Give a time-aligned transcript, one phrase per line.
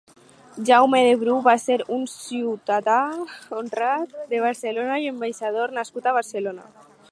[0.69, 2.97] Jaume de Bru va ser un «Ciutadà
[3.59, 6.71] honrat de Barcelona i ambaixador» nascut a Barcelona.